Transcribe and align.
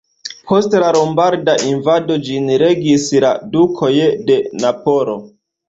Post 0.51 0.77
la 0.83 0.87
lombarda 0.95 1.55
invado 1.73 2.17
ĝin 2.29 2.49
regis 2.63 3.07
la 3.27 3.35
dukoj 3.55 3.93
de 4.33 4.43
Napolo. 4.67 5.21